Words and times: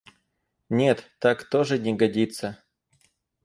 Нет, 0.69 1.11
так 1.19 1.43
тоже 1.43 1.77
не 1.77 1.93
годится! 1.93 2.57